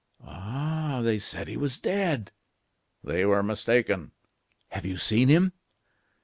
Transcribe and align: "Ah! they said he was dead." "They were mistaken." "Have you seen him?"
"Ah! 0.25 1.01
they 1.03 1.19
said 1.19 1.47
he 1.47 1.55
was 1.57 1.77
dead." 1.77 2.31
"They 3.03 3.23
were 3.23 3.43
mistaken." 3.43 4.13
"Have 4.69 4.83
you 4.83 4.97
seen 4.97 5.27
him?" 5.29 5.53